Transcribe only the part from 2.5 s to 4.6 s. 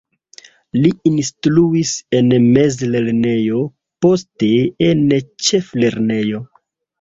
mezlernejo, poste